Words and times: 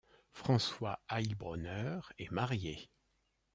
François 0.31 0.99
Heilbronner 1.11 1.99
est 2.17 2.31
marié. 2.31 2.89